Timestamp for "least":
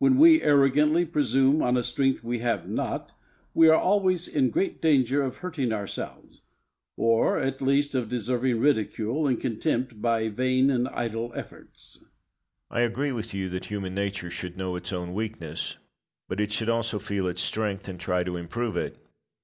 7.62-7.94